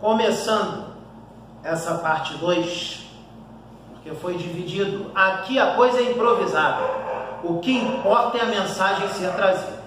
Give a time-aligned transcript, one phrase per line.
[0.00, 0.86] Começando
[1.62, 3.06] essa parte 2,
[3.92, 5.10] porque foi dividido.
[5.14, 6.82] Aqui a coisa é improvisada.
[7.42, 9.80] O que importa é a mensagem ser trazida.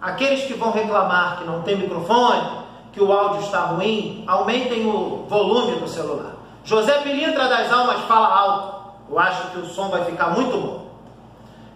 [0.00, 5.24] Aqueles que vão reclamar que não tem microfone, que o áudio está ruim, aumentem o
[5.28, 6.32] volume do celular.
[6.62, 8.74] José Pilintra das Almas fala alto.
[9.10, 10.86] Eu acho que o som vai ficar muito bom.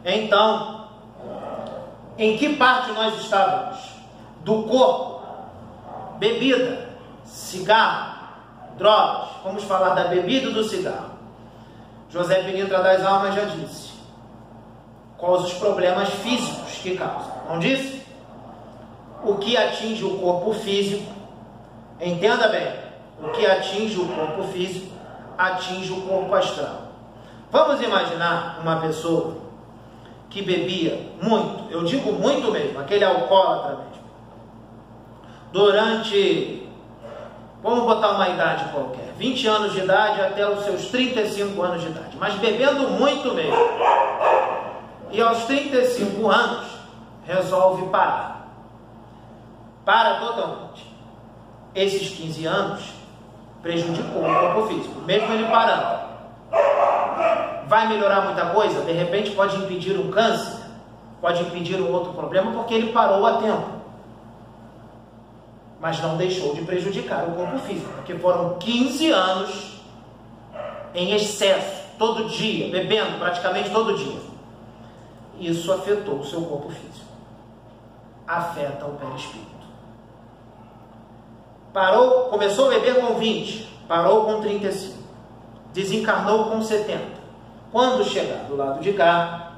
[0.05, 0.89] Então,
[2.17, 3.79] em que parte nós estávamos?
[4.45, 5.18] Do corpo,
[6.19, 6.89] bebida,
[7.25, 8.19] cigarro,
[8.77, 9.29] drogas.
[9.45, 11.19] Vamos falar da bebida e do cigarro.
[12.11, 13.93] José Pilintra das Almas já disse
[15.17, 17.33] quais os problemas físicos que causam.
[17.49, 18.03] Não disse?
[19.23, 21.13] O que atinge o corpo físico,
[22.01, 22.73] entenda bem,
[23.21, 24.97] o que atinge o corpo físico
[25.37, 26.89] atinge o corpo astral.
[27.51, 29.39] Vamos imaginar uma pessoa
[30.31, 34.08] que bebia muito, eu digo muito mesmo, aquele alcoólatra mesmo,
[35.53, 36.69] durante,
[37.63, 41.89] vamos botar uma idade qualquer, 20 anos de idade até os seus 35 anos de
[41.89, 43.57] idade, mas bebendo muito mesmo.
[45.11, 46.67] E aos 35 anos
[47.25, 48.49] resolve parar.
[49.85, 50.87] Para totalmente.
[51.75, 52.93] Esses 15 anos
[53.63, 56.09] prejudicou o corpo físico, mesmo ele parando.
[57.67, 58.83] Vai melhorar muita coisa?
[58.83, 60.63] De repente pode impedir um câncer,
[61.21, 63.78] pode impedir um outro problema, porque ele parou a tempo.
[65.81, 69.81] Mas não deixou de prejudicar o corpo físico, porque foram 15 anos
[70.95, 74.21] em excesso, todo dia, bebendo praticamente todo dia.
[75.39, 77.07] Isso afetou o seu corpo físico.
[78.27, 79.59] Afeta o perispírito.
[81.73, 84.99] Parou, começou a beber com 20, parou com 35,
[85.73, 87.19] desencarnou com 70.
[87.71, 89.53] Quando chegar do lado de cá,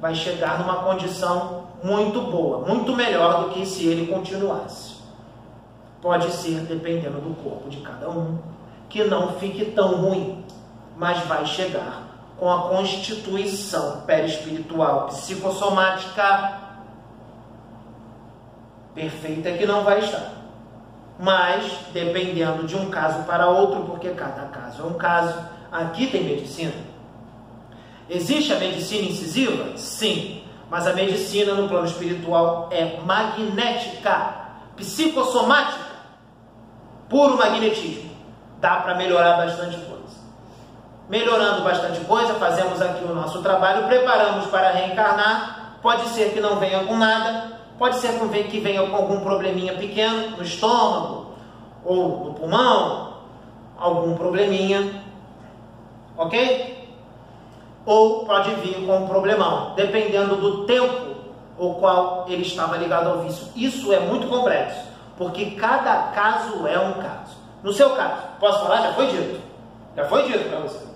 [0.00, 4.97] vai chegar numa condição muito boa, muito melhor do que se ele continuasse.
[6.00, 8.38] Pode ser, dependendo do corpo de cada um,
[8.88, 10.44] que não fique tão ruim,
[10.96, 16.68] mas vai chegar com a constituição perispiritual psicossomática
[18.94, 20.32] perfeita que não vai estar.
[21.18, 25.36] Mas, dependendo de um caso para outro, porque cada caso é um caso,
[25.70, 26.74] aqui tem medicina.
[28.08, 29.76] Existe a medicina incisiva?
[29.76, 30.42] Sim.
[30.70, 34.34] Mas a medicina no plano espiritual é magnética,
[34.76, 35.87] psicossomática,
[37.08, 38.10] puro magnetismo.
[38.60, 39.98] Dá para melhorar bastante coisa.
[41.08, 45.78] Melhorando bastante coisa, fazemos aqui o nosso trabalho, preparamos para reencarnar.
[45.80, 50.36] Pode ser que não venha com nada, pode ser que venha com algum probleminha pequeno
[50.36, 51.34] no estômago
[51.84, 53.14] ou no pulmão,
[53.78, 55.02] algum probleminha,
[56.16, 56.78] ok?
[57.88, 61.16] ou pode vir com um problemão, dependendo do tempo
[61.56, 63.48] o qual ele estava ligado ao vício.
[63.56, 64.78] Isso é muito complexo,
[65.18, 67.36] porque cada caso é um caso.
[67.60, 68.82] No seu caso, posso falar?
[68.82, 69.40] Já foi dito.
[69.96, 70.86] Já foi dito para você.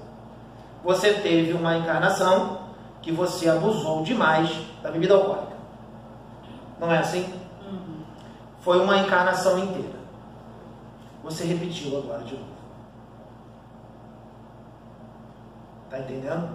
[0.85, 2.61] Você teve uma encarnação
[3.03, 4.49] que você abusou demais
[4.81, 5.57] da bebida alcoólica.
[6.79, 7.33] Não é assim?
[7.69, 8.05] Uhum.
[8.61, 10.01] Foi uma encarnação inteira.
[11.25, 12.47] Você repetiu agora de novo.
[15.91, 16.49] Tá entendendo?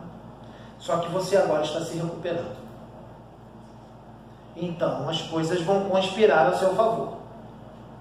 [0.80, 2.56] Só que você agora está se recuperando.
[4.56, 7.17] Então as coisas vão conspirar a seu favor.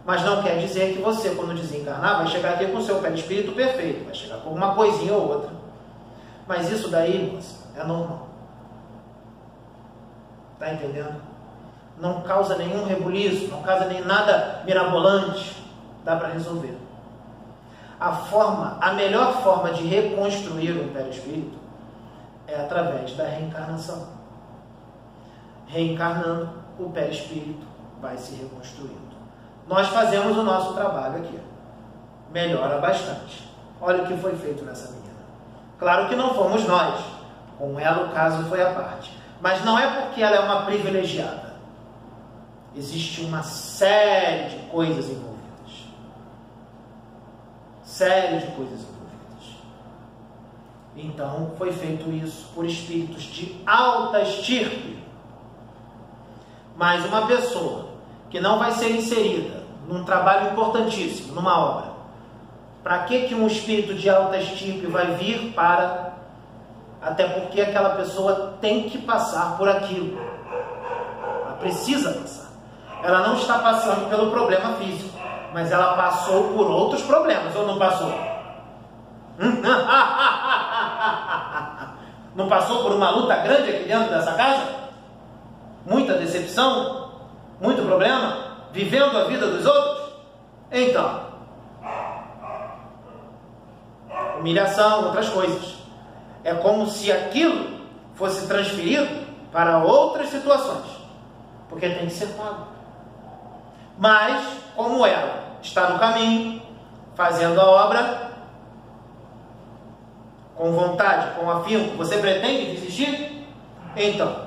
[0.06, 3.52] Mas não quer dizer que você, quando desencarnar, vai chegar aqui com seu pé espírito
[3.52, 5.50] perfeito, vai chegar com uma coisinha ou outra.
[6.46, 8.28] Mas isso daí, moça, é normal.
[10.52, 11.20] Está entendendo?
[11.98, 15.64] Não causa nenhum rebuliço, não causa nem nada mirabolante.
[16.04, 16.78] Dá para resolver.
[17.98, 21.58] A forma, a melhor forma de reconstruir o Império Espírito
[22.46, 24.06] é através da reencarnação.
[25.66, 27.66] Reencarnando, o perispírito
[28.00, 29.16] vai se reconstruindo.
[29.66, 31.38] Nós fazemos o nosso trabalho aqui.
[32.30, 33.48] Melhora bastante.
[33.80, 35.06] Olha o que foi feito nessa menina.
[35.78, 37.04] Claro que não fomos nós.
[37.58, 39.16] Com ela o caso foi a parte.
[39.40, 41.56] Mas não é porque ela é uma privilegiada.
[42.74, 45.36] Existe uma série de coisas envolvidas.
[47.84, 48.96] Série de coisas envolvidas.
[50.94, 55.02] Então foi feito isso por espíritos de alta estirpe.
[56.76, 57.95] Mas uma pessoa
[58.30, 61.86] que não vai ser inserida num trabalho importantíssimo, numa obra,
[62.82, 66.14] para que, que um espírito de alta estirpe vai vir para.
[67.00, 70.18] Até porque aquela pessoa tem que passar por aquilo.
[71.44, 72.50] Ela precisa passar.
[73.02, 75.16] Ela não está passando pelo problema físico,
[75.52, 78.12] mas ela passou por outros problemas, ou não passou?
[82.36, 84.66] Não passou por uma luta grande aqui dentro dessa casa?
[85.86, 86.95] Muita decepção?
[87.60, 88.56] Muito problema?
[88.72, 90.06] Vivendo a vida dos outros?
[90.70, 91.26] Então,
[94.38, 95.76] humilhação, outras coisas.
[96.44, 97.80] É como se aquilo
[98.14, 100.86] fosse transferido para outras situações,
[101.68, 102.68] porque tem que ser pago.
[103.98, 104.44] Mas,
[104.74, 106.62] como ela está no caminho,
[107.14, 108.30] fazendo a obra
[110.54, 113.46] com vontade, com afinco, você pretende desistir?
[113.96, 114.45] Então,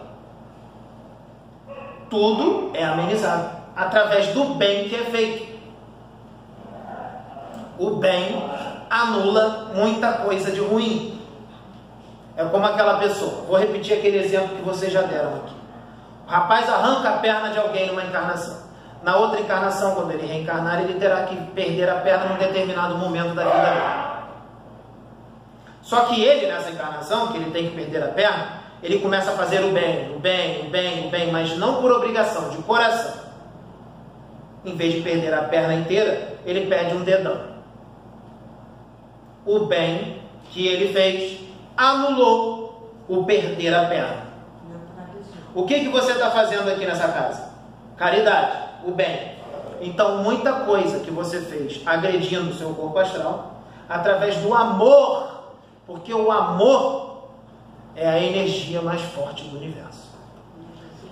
[2.10, 5.60] tudo é amenizado através do bem que é feito.
[7.78, 8.44] O bem
[8.90, 11.22] anula muita coisa de ruim.
[12.36, 13.46] É como aquela pessoa.
[13.48, 15.54] Vou repetir aquele exemplo que vocês já deram aqui.
[16.28, 18.70] O rapaz arranca a perna de alguém numa encarnação.
[19.02, 23.34] Na outra encarnação, quando ele reencarnar, ele terá que perder a perna num determinado momento
[23.34, 24.10] da vida dele.
[25.82, 29.36] Só que ele, nessa encarnação, que ele tem que perder a perna, ele começa a
[29.36, 33.30] fazer o bem, o bem, o bem, o bem, mas não por obrigação, de coração.
[34.64, 37.50] Em vez de perder a perna inteira, ele perde um dedão.
[39.46, 40.22] O bem
[40.52, 41.40] que ele fez
[41.76, 44.30] anulou o perder a perna.
[45.54, 47.50] O que, que você está fazendo aqui nessa casa?
[47.98, 49.40] Caridade o bem.
[49.82, 55.54] Então, muita coisa que você fez agredindo o seu corpo astral, através do amor,
[55.88, 57.09] porque o amor
[58.00, 60.10] é a energia mais forte do universo.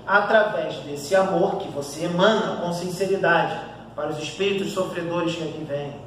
[0.05, 3.59] Através desse amor que você emana com sinceridade
[3.93, 5.99] para os espíritos sofredores que aqui vêm,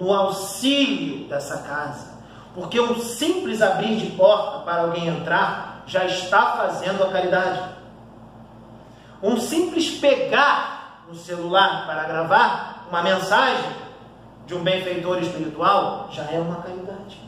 [0.00, 2.18] no auxílio dessa casa,
[2.52, 7.62] porque um simples abrir de porta para alguém entrar já está fazendo a caridade.
[9.22, 13.70] Um simples pegar no celular para gravar uma mensagem
[14.46, 17.27] de um benfeitor espiritual, já é uma caridade.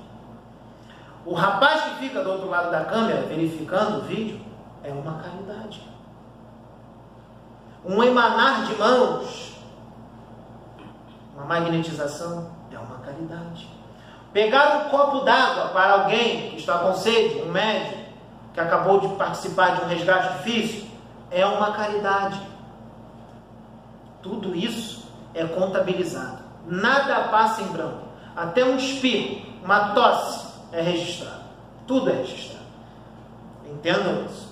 [1.24, 4.40] O rapaz que fica do outro lado da câmera verificando o vídeo
[4.82, 5.82] é uma caridade.
[7.84, 9.54] Um emanar de mãos,
[11.34, 13.68] uma magnetização é uma caridade.
[14.32, 17.98] Pegar um copo d'água para alguém que está com sede, um médico
[18.54, 20.88] que acabou de participar de um resgate difícil,
[21.30, 22.40] é uma caridade.
[24.22, 26.38] Tudo isso é contabilizado.
[26.66, 28.08] Nada passa em branco.
[28.36, 31.44] Até um espirro, uma tosse é registrado.
[31.86, 32.64] Tudo é registrado.
[33.66, 34.50] Entendam isso.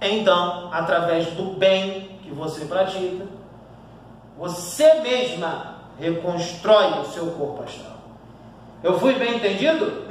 [0.00, 3.26] Então, através do bem que você pratica,
[4.36, 7.98] você mesma reconstrói o seu corpo astral.
[8.82, 10.06] Eu fui bem entendido?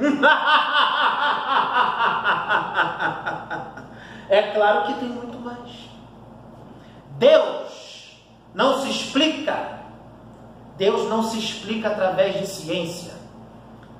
[4.30, 5.90] é claro que tem muito mais.
[7.18, 8.16] Deus
[8.54, 9.80] não se explica.
[10.78, 13.11] Deus não se explica através de ciência.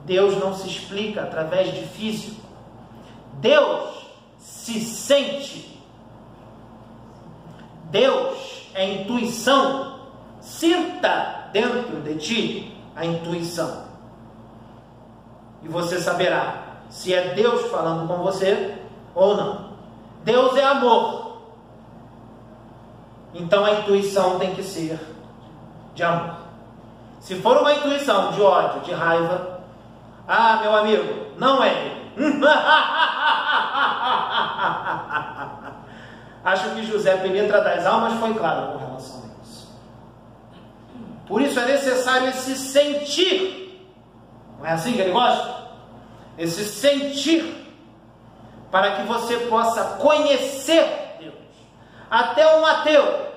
[0.04, 2.42] Deus não se explica através de físico.
[3.34, 4.06] Deus
[4.38, 5.80] se sente.
[7.90, 10.00] Deus é intuição.
[10.40, 13.84] Sinta dentro de ti a intuição.
[15.62, 18.76] E você saberá se é Deus falando com você
[19.14, 19.72] ou não.
[20.24, 21.22] Deus é amor.
[23.34, 24.98] Então a intuição tem que ser
[25.94, 26.36] de amor.
[27.20, 29.51] Se for uma intuição de ódio, de raiva,
[30.34, 31.92] ah, meu amigo, não é
[36.44, 39.68] Acho que José Penetra das Almas foi claro com relação a isso.
[41.26, 43.86] Por isso é necessário esse sentir.
[44.58, 45.62] Não é assim que ele gosta?
[46.36, 47.54] Esse sentir
[48.70, 51.00] para que você possa conhecer
[52.10, 53.30] até um ateu,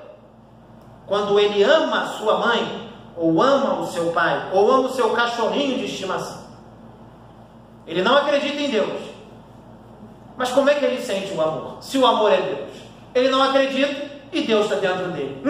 [1.06, 5.12] quando ele ama a sua mãe, ou ama o seu pai, ou ama o seu
[5.12, 6.45] cachorrinho de estimação,
[7.88, 9.16] ele não acredita em Deus.
[10.38, 11.82] Mas como é que ele sente o amor?
[11.82, 12.72] Se o amor é Deus,
[13.14, 15.42] ele não acredita e Deus está dentro dele.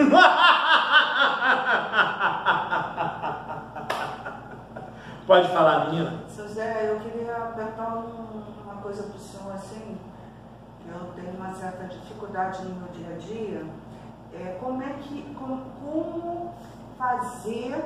[5.26, 6.22] Pode falar, menina.
[6.28, 8.04] Seu Zé, eu queria perguntar
[8.64, 9.98] uma coisa para o senhor assim
[10.88, 13.66] eu tenho uma certa dificuldade no meu dia a dia,
[14.32, 16.54] é, como é que, como, como
[16.96, 17.82] fazer,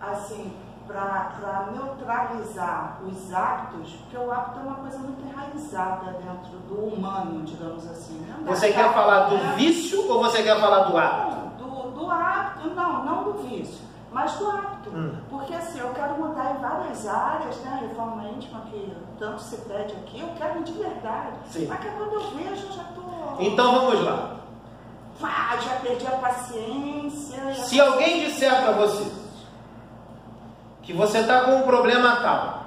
[0.00, 0.52] assim,
[0.92, 7.42] para neutralizar os hábitos, porque o hábito é uma coisa muito enraizada dentro do humano,
[7.44, 8.18] digamos assim.
[8.18, 8.36] Né?
[8.46, 11.64] Você quer falar do vício ou você quer falar do hábito?
[11.64, 14.90] Do, do hábito, não, não do vício mas do hábito.
[14.90, 15.14] Hum.
[15.30, 17.78] Porque assim, eu quero mudar em várias áreas, né?
[17.80, 21.36] A reforma íntima que tanto se pede aqui, eu quero de verdade.
[21.50, 21.66] Sim.
[21.66, 23.36] Mas que quando eu vejo, eu já estou.
[23.40, 24.36] Então vamos lá.
[25.22, 27.54] Ah, já perdi a paciência.
[27.54, 29.21] Se alguém disser para você
[30.82, 32.66] que você está com um problema tal,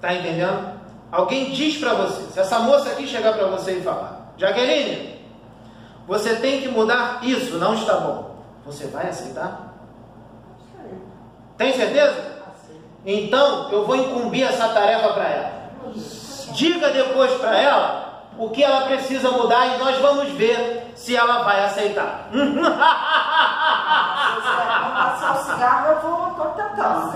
[0.00, 0.80] tá entendendo?
[1.12, 5.20] Alguém diz para você, se essa moça aqui chegar para você e falar, Jaqueline,
[6.06, 8.36] você tem que mudar isso, não está bom.
[8.66, 9.74] Você vai aceitar?
[11.56, 12.40] Tem certeza?
[13.04, 15.52] Então eu vou incumbir essa tarefa para ela.
[16.52, 17.99] Diga depois para ela
[18.40, 22.30] o que ela precisa mudar e nós vamos ver se ela vai aceitar.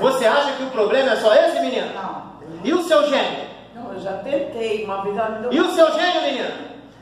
[0.00, 1.94] Você acha que o problema é só esse, menino?
[1.94, 2.34] Não.
[2.62, 3.48] E o seu gênio?
[3.74, 5.52] Não, eu já tentei, uma vez ela me deu.
[5.54, 6.50] E o seu gênio, menina?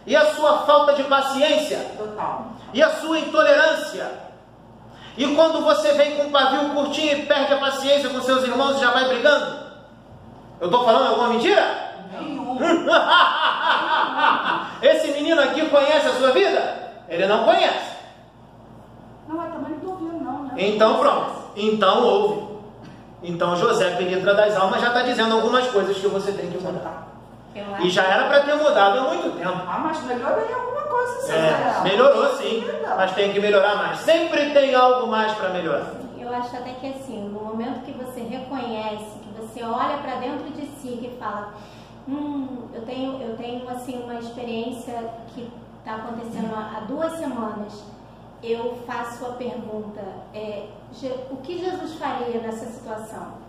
[0.07, 1.79] E a sua falta de paciência?
[1.99, 2.47] Total.
[2.73, 4.09] E a sua intolerância?
[5.17, 8.77] E quando você vem com um pavio curtinho e perde a paciência com seus irmãos
[8.77, 9.63] e já vai brigando?
[10.61, 11.92] Eu estou falando alguma mentira?
[12.21, 12.59] Nenhum.
[14.83, 16.93] Esse menino aqui conhece a sua vida?
[17.09, 17.93] Ele não conhece.
[19.29, 20.43] Não, mas também não estou ouvindo, não.
[20.45, 20.53] Né?
[20.57, 21.33] Então pronto.
[21.57, 22.53] Então ouve.
[23.23, 27.09] Então José Penetra das Almas já está dizendo algumas coisas que você tem que mudar.
[27.81, 29.63] E já era para ter mudado há muito tempo.
[29.67, 31.33] Ah, mas melhorou em alguma coisa, sim.
[31.33, 32.65] É, melhorou sim,
[32.97, 33.99] mas tem que melhorar mais.
[33.99, 35.87] Sempre tem algo mais para melhorar.
[36.19, 40.49] Eu acho até que assim, no momento que você reconhece, que você olha para dentro
[40.51, 41.53] de si, que fala,
[42.09, 44.95] hum, eu tenho, eu tenho assim uma experiência
[45.35, 47.83] que está acontecendo há duas semanas.
[48.43, 50.03] Eu faço a pergunta,
[50.35, 50.67] é,
[51.31, 53.41] o que Jesus faria nessa situação?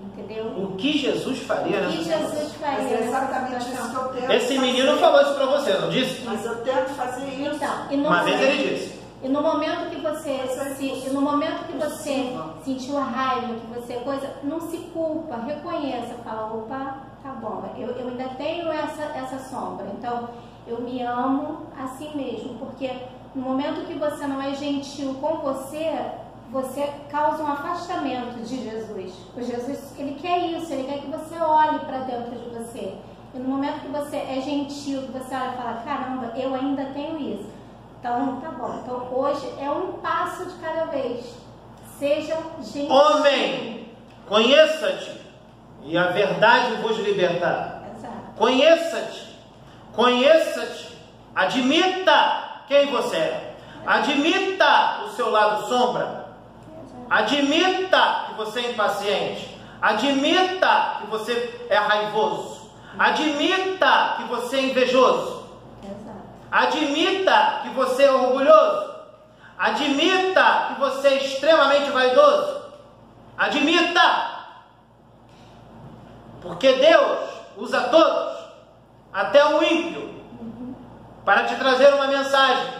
[0.00, 0.46] Entendeu?
[0.46, 4.08] O que Jesus faria O que Jesus faria Mas é nessa exatamente isso situação?
[4.12, 4.32] que eu tento.
[4.32, 6.24] Esse menino falou isso para você, não disse?
[6.24, 7.54] Mas eu tento fazer isso.
[7.56, 8.93] Então, e Uma vez ele disse.
[9.24, 13.66] E no momento que você é se, no momento que você sentiu a raiva, que
[13.68, 19.02] você coisa, não se culpa, reconheça, fala, opa, tá bom, eu, eu ainda tenho essa,
[19.02, 20.28] essa sombra, então
[20.66, 22.90] eu me amo assim mesmo, porque
[23.34, 25.90] no momento que você não é gentil com você,
[26.50, 29.14] você causa um afastamento de Jesus.
[29.34, 32.98] O Jesus, ele quer isso, ele quer que você olhe para dentro de você.
[33.34, 36.84] E no momento que você é gentil, que você olha e fala, caramba, eu ainda
[36.92, 37.13] tenho.
[38.04, 38.80] Então, tá bom.
[38.82, 41.24] Então, hoje é um passo de cada vez.
[41.98, 42.92] Seja gentil.
[42.92, 43.88] Homem,
[44.28, 45.22] conheça-te,
[45.84, 47.80] e a verdade vos libertará.
[48.36, 49.38] Conheça-te,
[49.94, 50.98] conheça-te,
[51.34, 53.54] admita quem você é,
[53.86, 56.26] admita o seu lado sombra,
[57.08, 65.43] admita que você é impaciente, admita que você é raivoso, admita que você é invejoso.
[66.54, 68.94] Admita que você é orgulhoso,
[69.58, 72.62] admita que você é extremamente vaidoso,
[73.36, 74.44] admita,
[76.40, 78.38] porque Deus usa todos,
[79.12, 80.14] até o ímpio,
[81.24, 82.72] para te trazer uma mensagem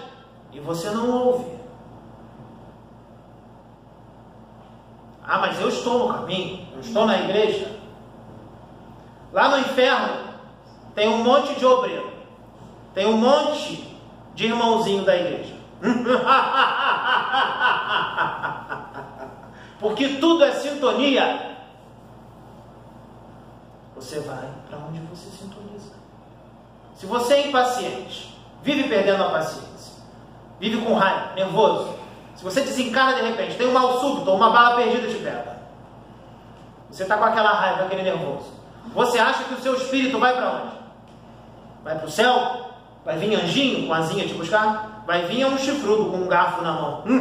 [0.52, 1.58] e você não ouve.
[5.26, 7.76] Ah, mas eu estou no caminho, eu estou na igreja.
[9.32, 10.34] Lá no inferno
[10.94, 12.13] tem um monte de obreiro,
[12.94, 13.96] tem um monte
[14.34, 15.54] de irmãozinho da igreja.
[19.80, 21.56] Porque tudo é sintonia.
[23.96, 25.94] Você vai para onde você sintoniza.
[26.94, 29.94] Se você é impaciente, vive perdendo a paciência,
[30.58, 31.94] vive com raiva, nervoso,
[32.36, 35.58] se você desencarna de repente, tem um mal súbito uma bala perdida te pega,
[36.90, 38.46] você está com aquela raiva, aquele nervoso,
[38.94, 40.74] você acha que o seu espírito vai para onde?
[41.82, 42.63] Vai para o céu?
[43.04, 45.02] Vai vir anjinho com asinha te buscar?
[45.06, 47.02] Vai vir um chifrudo com um garfo na mão.
[47.06, 47.20] Eu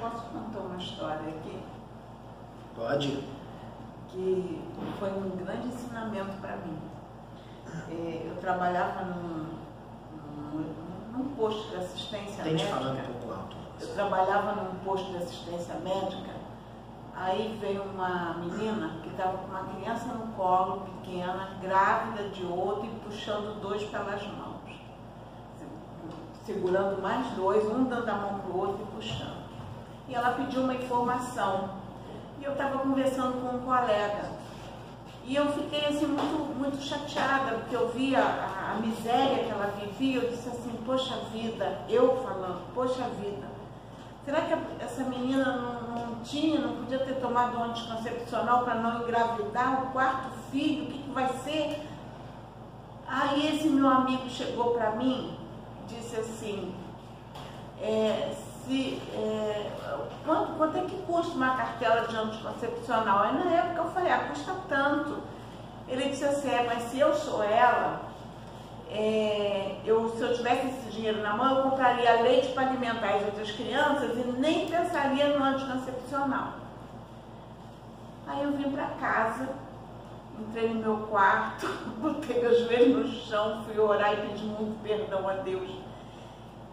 [0.00, 1.58] posso contar uma história aqui
[2.76, 3.24] Pode.
[4.08, 4.62] que
[4.98, 6.78] foi um grande ensinamento para mim.
[7.90, 9.46] É, Eu trabalhava num,
[10.52, 10.64] num,
[11.12, 12.74] num posto de assistência Tente médica.
[12.76, 13.56] falar um pouco alto.
[13.80, 16.30] Eu trabalhava num posto de assistência médica,
[17.20, 22.86] aí veio uma menina que estava com uma criança no colo, pequena, grávida de outra
[22.86, 24.58] e puxando dois pelas mãos.
[26.44, 29.48] Segurando mais dois, um dando a mão para o outro e puxando.
[30.08, 31.70] E ela pediu uma informação.
[32.40, 34.38] E eu estava conversando com um colega.
[35.24, 39.74] E eu fiquei assim muito, muito chateada, porque eu via a, a miséria que ela
[39.78, 43.46] vivia, eu disse assim, poxa vida, eu falando, poxa vida,
[44.24, 49.02] será que essa menina não, não tinha, não podia ter tomado um anticoncepcional para não
[49.02, 50.84] engravidar o quarto filho?
[50.84, 51.82] O que, que vai ser?
[53.06, 55.38] Aí esse meu amigo chegou para mim
[55.88, 56.74] disse assim,
[57.80, 58.34] é,
[58.64, 59.72] se, é,
[60.24, 63.20] quanto, quanto é que custa uma cartela de anticoncepcional?
[63.20, 65.22] Aí na época eu falei, ah, custa tanto.
[65.88, 68.02] Ele disse assim, é, mas se eu sou ela,
[68.90, 73.24] é, eu, se eu tivesse esse dinheiro na mão, eu compraria leite para alimentar as
[73.24, 76.54] outras crianças e nem pensaria no anticoncepcional.
[78.26, 79.48] Aí eu vim para casa,
[80.38, 81.66] entrei no meu quarto,
[82.00, 85.70] botei meus joelhos no chão, fui orar e pedi muito perdão a Deus.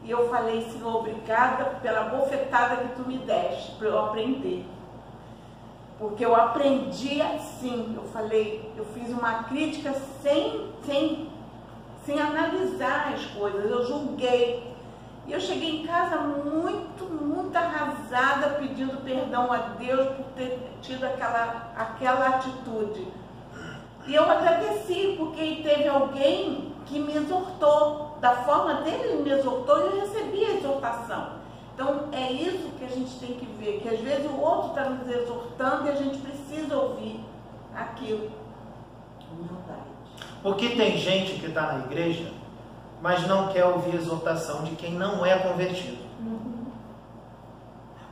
[0.03, 4.65] E eu falei, Senhor, obrigada pela bofetada que tu me deste para eu aprender.
[5.97, 11.29] Porque eu aprendi assim, eu falei, eu fiz uma crítica sem, sem,
[12.05, 14.75] sem analisar as coisas, eu julguei.
[15.27, 21.03] E eu cheguei em casa muito, muito arrasada, pedindo perdão a Deus por ter tido
[21.03, 23.07] aquela, aquela atitude.
[24.05, 28.17] E eu agradeci, porque teve alguém que me exortou.
[28.21, 31.45] Da forma dele, ele me exortou e eu recebi a exortação.
[31.73, 34.89] Então, é isso que a gente tem que ver, que às vezes o outro está
[34.89, 37.19] nos exortando e a gente precisa ouvir
[37.75, 38.31] aquilo.
[40.45, 42.31] Porque tem gente que está na igreja,
[43.01, 45.97] mas não quer ouvir a exortação de quem não é convertido.
[46.19, 46.67] Uhum.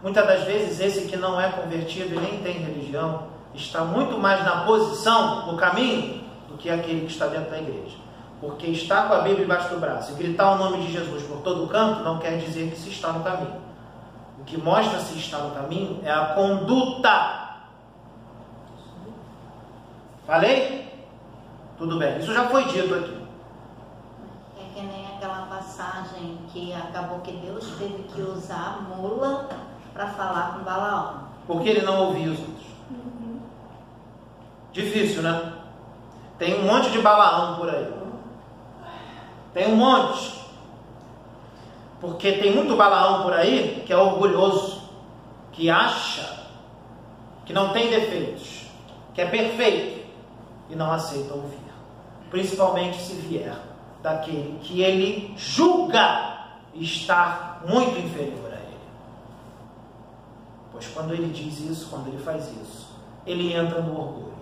[0.01, 4.43] Muitas das vezes, esse que não é convertido e nem tem religião, está muito mais
[4.43, 7.97] na posição, no caminho, do que aquele que está dentro da igreja.
[8.41, 11.37] Porque estar com a Bíblia embaixo do braço e gritar o nome de Jesus por
[11.41, 13.61] todo canto não quer dizer que se está no caminho.
[14.39, 17.59] O que mostra se está no caminho é a conduta.
[20.25, 20.82] Falei?
[21.83, 22.17] Tudo bem.
[22.17, 23.17] Isso já foi dito aqui.
[24.57, 29.49] É que nem aquela passagem que acabou que Deus teve que usar a mula
[29.93, 31.23] para falar com Balaão.
[31.45, 32.67] Porque ele não ouvia os outros.
[34.71, 35.55] Difícil, né?
[36.39, 37.93] Tem um monte de Balaão por aí.
[39.53, 40.41] Tem um monte.
[41.99, 44.83] Porque tem muito Balaão por aí que é orgulhoso,
[45.51, 46.47] que acha
[47.45, 48.67] que não tem defeitos,
[49.13, 50.07] que é perfeito
[50.69, 51.62] e não aceita ouvir.
[52.33, 53.55] Principalmente se vier
[54.01, 58.79] daquele que ele julga estar muito inferior a ele.
[60.71, 62.87] Pois quando ele diz isso, quando ele faz isso,
[63.23, 64.33] ele entra no orgulho.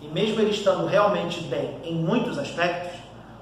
[0.00, 2.98] E mesmo ele estando realmente bem em muitos aspectos,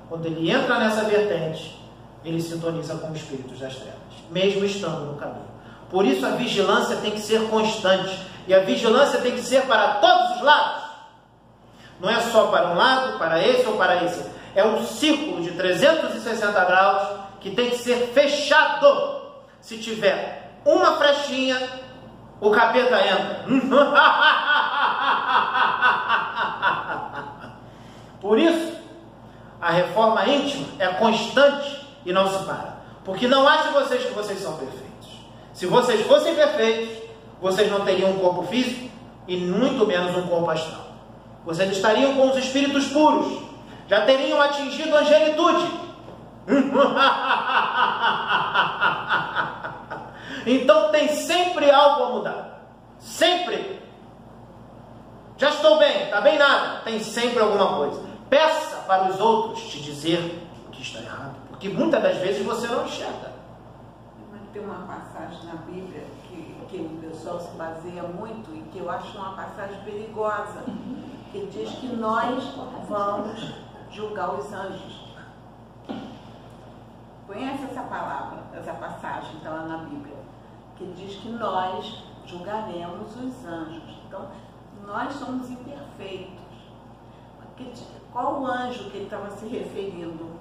[0.09, 1.81] quando ele entra nessa vertente,
[2.25, 4.01] ele sintoniza com os espíritos das trevas,
[4.33, 5.47] mesmo estando no caminho.
[5.89, 8.19] Por isso a vigilância tem que ser constante.
[8.49, 10.86] E a vigilância tem que ser para todos os lados.
[12.01, 14.25] Não é só para um lado, para esse ou para esse.
[14.55, 19.23] É um círculo de 360 graus que tem que ser fechado.
[19.61, 21.61] Se tiver uma frechinha,
[22.41, 23.45] o capeta entra.
[28.21, 28.77] Por isso,
[29.61, 32.77] a reforma íntima é constante e não se para.
[33.05, 34.87] Porque não achem vocês que vocês são perfeitos.
[35.53, 37.05] Se vocês fossem perfeitos,
[37.41, 38.91] vocês não teriam um corpo físico
[39.27, 40.86] e muito menos um corpo astral.
[41.47, 43.41] Vocês estariam com os espíritos puros,
[43.87, 45.87] já teriam atingido a angelitude.
[50.45, 52.67] então tem sempre algo a mudar.
[52.99, 53.81] Sempre.
[55.37, 56.81] Já estou bem, está bem nada.
[56.81, 58.03] Tem sempre alguma coisa.
[58.29, 62.67] Peça para os outros te dizer o que está errado, porque muitas das vezes você
[62.67, 63.37] não enxerga.
[64.53, 68.91] Tem uma passagem na Bíblia que, que o pessoal se baseia muito e que eu
[68.91, 70.65] acho uma passagem perigosa,
[71.33, 72.45] que diz que nós
[72.89, 73.55] vamos
[73.91, 75.07] julgar os anjos.
[77.27, 80.17] Conhece essa palavra, essa passagem está lá na Bíblia?
[80.77, 83.99] Que diz que nós julgaremos os anjos.
[84.07, 84.29] Então,
[84.87, 86.47] nós somos imperfeitos.
[88.13, 90.37] Qual o anjo que ele estava se referindo?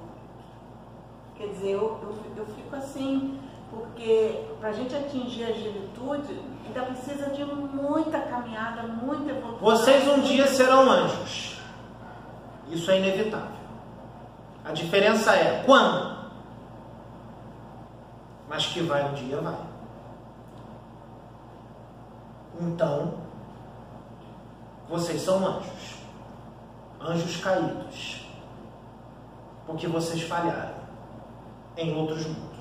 [1.36, 3.39] Quer dizer, eu, eu, eu fico assim,
[3.75, 9.59] porque para a gente atingir a agilitude, ainda precisa de muita caminhada, muita evolução.
[9.59, 11.59] Vocês um dia serão anjos.
[12.69, 13.55] Isso é inevitável.
[14.63, 16.15] A diferença é quando.
[18.47, 19.57] Mas que vai um dia, vai.
[22.59, 23.13] Então,
[24.88, 25.97] vocês são anjos.
[27.01, 28.25] Anjos caídos.
[29.67, 30.75] Porque vocês falharam
[31.77, 32.54] em outros mundos.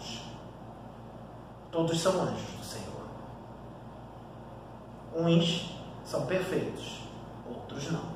[1.74, 3.04] Todos são anjos do Senhor.
[5.14, 7.00] Uns são perfeitos,
[7.46, 8.14] outros não.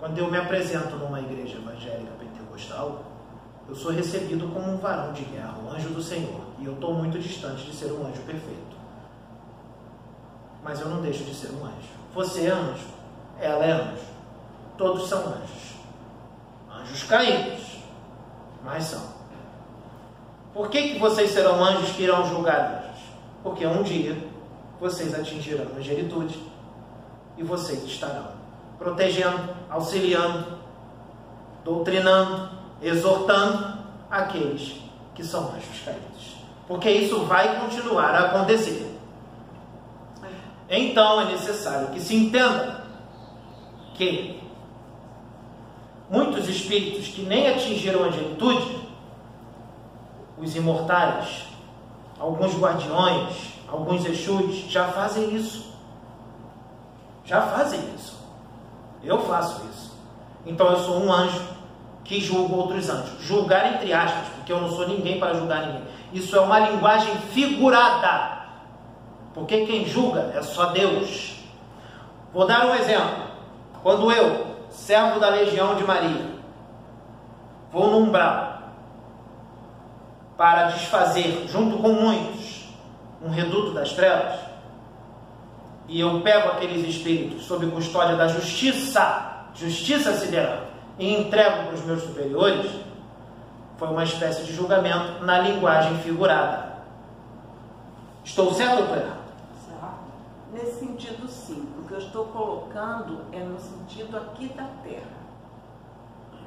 [0.00, 3.04] Quando eu me apresento numa igreja evangélica pentecostal,
[3.68, 6.40] eu sou recebido como um varão de guerra, um anjo do Senhor.
[6.58, 8.76] E eu estou muito distante de ser um anjo perfeito
[10.66, 11.94] mas eu não deixo de ser um anjo.
[12.12, 12.88] Você é anjo,
[13.38, 14.02] ela é anjo.
[14.76, 15.76] Todos são anjos.
[16.68, 17.78] Anjos caídos,
[18.64, 19.15] mas são.
[20.56, 23.02] Por que, que vocês serão anjos que irão julgar anjos?
[23.42, 24.16] Porque um dia
[24.80, 26.40] vocês atingirão a angelitude
[27.36, 28.28] e vocês estarão
[28.78, 30.56] protegendo, auxiliando,
[31.62, 32.48] doutrinando,
[32.80, 34.76] exortando aqueles
[35.14, 36.36] que são anjos caídos.
[36.66, 38.98] Porque isso vai continuar a acontecer.
[40.70, 42.82] Então é necessário que se entenda
[43.92, 44.42] que
[46.08, 48.85] muitos espíritos que nem atingiram a angelitude
[50.38, 51.46] os imortais,
[52.18, 55.74] alguns guardiões, alguns Exus já fazem isso.
[57.24, 58.16] Já fazem isso.
[59.02, 59.96] Eu faço isso.
[60.44, 61.42] Então eu sou um anjo
[62.04, 63.20] que julga outros anjos.
[63.20, 65.82] Julgar entre aspas, porque eu não sou ninguém para julgar ninguém.
[66.12, 68.46] Isso é uma linguagem figurada.
[69.34, 71.36] Porque quem julga é só Deus.
[72.32, 73.26] Vou dar um exemplo.
[73.82, 76.26] Quando eu, servo da legião de Maria,
[77.72, 78.55] vou no umbral
[80.36, 82.68] para desfazer, junto com muitos,
[83.22, 84.38] um reduto das trevas,
[85.88, 90.64] e eu pego aqueles espíritos sob custódia da justiça, justiça sideral,
[90.98, 92.70] e entrego para os meus superiores,
[93.76, 96.76] foi uma espécie de julgamento na linguagem figurada.
[98.24, 99.26] Estou certo ou estou errado?
[100.52, 101.68] Nesse sentido, sim.
[101.78, 105.16] O que eu estou colocando é no sentido aqui da Terra.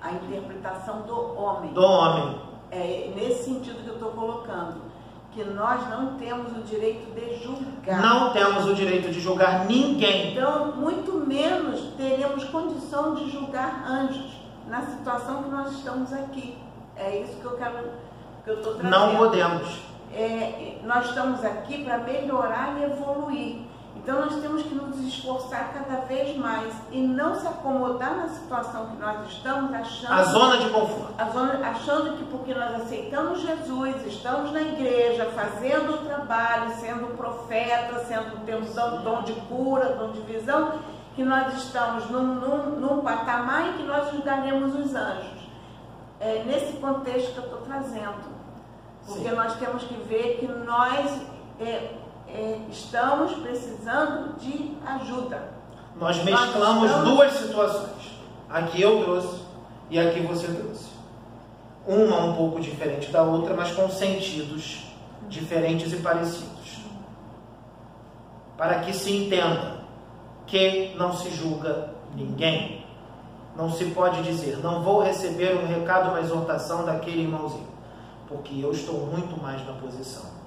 [0.02, 1.74] A interpretação do homem.
[1.74, 2.42] Do homem.
[2.72, 4.90] É nesse sentido que eu estou colocando.
[5.32, 8.02] Que nós não temos o direito de julgar.
[8.02, 10.34] Não temos o direito de julgar ninguém.
[10.34, 16.58] Então, muito menos teremos condição de julgar anjos na situação que nós estamos aqui.
[16.96, 17.92] É isso que eu quero,
[18.44, 18.92] que eu estou trazendo.
[18.92, 19.82] Não podemos.
[20.14, 23.69] É, nós estamos aqui para melhorar e evoluir.
[24.02, 28.88] Então nós temos que nos esforçar cada vez mais e não se acomodar na situação
[28.88, 30.14] que nós estamos achando.
[30.14, 31.34] A zona de conforto.
[31.34, 38.00] Zona, achando que porque nós aceitamos Jesus, estamos na igreja, fazendo o trabalho, sendo profeta,
[38.06, 40.80] sendo temos dom de cura, dom de visão,
[41.16, 45.40] que nós estamos num, num, num patamar em que nós julgaremos os anjos.
[46.22, 48.40] É nesse contexto que eu estou trazendo.
[49.06, 49.36] Porque Sim.
[49.36, 51.22] nós temos que ver que nós
[51.60, 51.99] é,
[52.34, 55.52] é, estamos precisando de ajuda.
[55.96, 57.10] Nós mesclamos Nós estamos...
[57.10, 58.12] duas situações.
[58.50, 59.42] Aqui eu trouxe
[59.90, 60.90] e aqui você trouxe.
[61.88, 64.86] Uma um pouco diferente da outra, mas com sentidos
[65.28, 66.80] diferentes e parecidos.
[68.58, 69.80] Para que se entenda
[70.46, 72.86] que não se julga ninguém.
[73.56, 77.68] Não se pode dizer, não vou receber um recado, uma exortação daquele irmãozinho,
[78.28, 80.39] porque eu estou muito mais na posição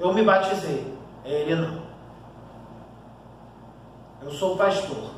[0.00, 1.82] eu me batizei, ele não.
[4.22, 5.10] Eu sou pastor,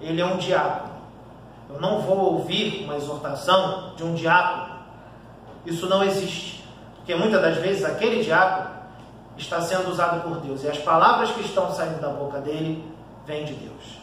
[0.00, 0.94] ele é um diácono.
[1.68, 4.78] Eu não vou ouvir uma exortação de um diácono.
[5.66, 6.66] Isso não existe.
[6.96, 8.70] Porque muitas das vezes aquele diácono
[9.36, 12.82] está sendo usado por Deus e as palavras que estão saindo da boca dele
[13.26, 13.98] vêm de Deus.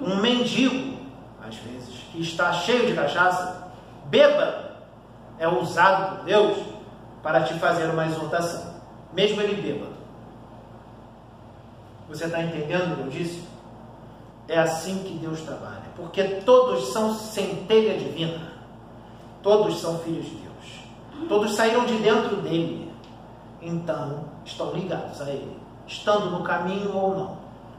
[0.00, 1.00] Um mendigo,
[1.44, 3.68] às vezes, que está cheio de cachaça,
[4.06, 4.70] bêbado,
[5.40, 6.56] é usado por Deus
[7.20, 8.71] para te fazer uma exortação
[9.12, 9.92] mesmo ele bêbado.
[12.08, 13.48] Você está entendendo o que eu disse?
[14.48, 18.52] É assim que Deus trabalha, porque todos são centelha divina,
[19.42, 22.92] todos são filhos de Deus, todos saíram de dentro dele,
[23.62, 27.38] então estão ligados a ele, estando no caminho ou não.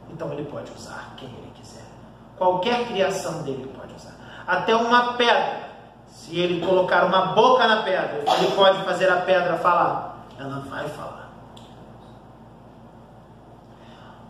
[0.10, 1.86] Então ele pode usar quem ele quiser,
[2.38, 4.16] qualquer criação dele pode usar,
[4.48, 5.64] até uma pedra.
[6.08, 10.26] Se ele colocar uma boca na pedra, ele pode fazer a pedra falar.
[10.40, 11.23] Ela vai falar.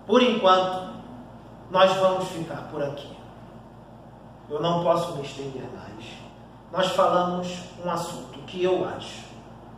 [0.05, 0.93] Por enquanto,
[1.71, 3.09] nós vamos ficar por aqui.
[4.49, 6.05] Eu não posso me estender mais.
[6.71, 7.47] Nós falamos
[7.83, 9.23] um assunto que eu acho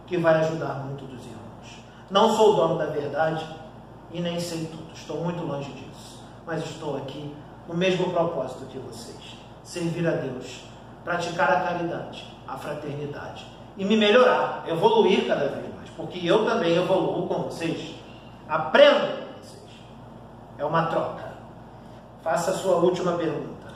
[0.08, 1.80] que vai ajudar muito dos irmãos.
[2.10, 3.46] Não sou dono da verdade
[4.12, 4.92] e nem sei tudo.
[4.94, 6.24] Estou muito longe disso.
[6.46, 7.36] Mas estou aqui
[7.68, 10.64] no mesmo propósito que vocês: servir a Deus,
[11.04, 13.46] praticar a caridade, a fraternidade
[13.78, 17.96] e me melhorar, evoluir cada vez mais, porque eu também evoluo com vocês.
[18.48, 19.25] Aprendo
[20.58, 21.34] é uma troca.
[22.24, 23.68] Faça a sua última pergunta.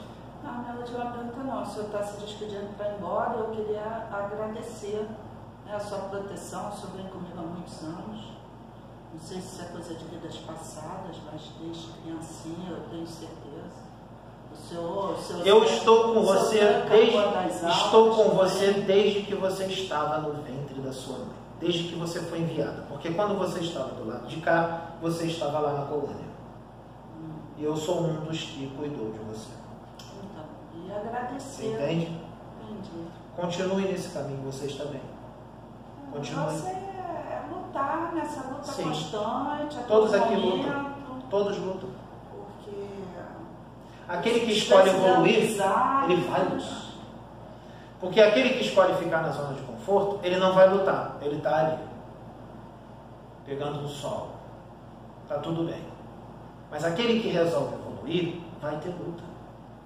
[0.42, 1.62] Não, minha última pergunta não.
[1.62, 3.38] O senhor está se despedindo para ir embora.
[3.38, 5.06] Eu queria agradecer
[5.66, 6.68] né, a sua proteção.
[6.68, 8.40] O senhor vem comigo há muitos anos.
[9.12, 13.90] Não sei se é coisa de vidas passadas, mas desde criancinha eu tenho certeza.
[14.52, 17.16] O senhor, o senhor eu estou com você desde
[17.68, 22.20] estou com você desde que você estava no ventre da sua mãe, desde que você
[22.20, 26.29] foi enviada, porque quando você estava do lado de cá, você estava lá na colônia.
[27.60, 29.50] E eu sou um dos que cuidou de você.
[30.24, 30.44] Então,
[30.82, 31.74] e agradecer.
[31.74, 32.18] Entende?
[32.62, 33.06] Entendi.
[33.36, 35.02] Continue nesse caminho, vocês também.
[36.10, 36.44] Continue.
[36.46, 38.84] Você é lutar nessa luta Sim.
[38.84, 39.76] constante.
[39.86, 40.94] Todos aqui lutam.
[41.28, 41.90] Todos lutam.
[42.30, 42.86] Porque.
[44.08, 45.56] Aquele que escolhe evoluir, ele
[46.30, 46.90] vai lutar.
[48.00, 51.18] Porque aquele que escolhe ficar na zona de conforto, ele não vai lutar.
[51.20, 51.78] Ele está ali.
[53.44, 54.30] Pegando o sol.
[55.24, 55.99] Está tudo bem.
[56.70, 59.24] Mas aquele que resolve evoluir, vai ter luta.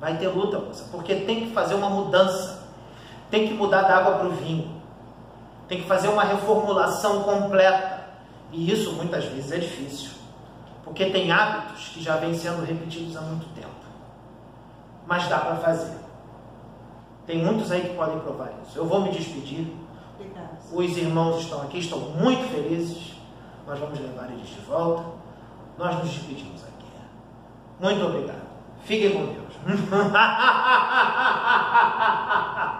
[0.00, 2.64] Vai ter luta, moça, porque tem que fazer uma mudança.
[3.30, 4.82] Tem que mudar da água para o vinho.
[5.66, 8.04] Tem que fazer uma reformulação completa.
[8.52, 10.10] E isso muitas vezes é difícil.
[10.84, 13.68] Porque tem hábitos que já vêm sendo repetidos há muito tempo.
[15.06, 15.96] Mas dá para fazer.
[17.26, 18.78] Tem muitos aí que podem provar isso.
[18.78, 19.72] Eu vou me despedir.
[20.70, 23.14] Os irmãos estão aqui, estão muito felizes.
[23.66, 25.04] Nós vamos levar eles de volta.
[25.78, 26.73] Nós nos despedimos aqui.
[27.80, 28.44] Muito obrigado.
[28.84, 29.54] Fiquem com Deus.